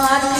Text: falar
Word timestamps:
falar 0.00 0.39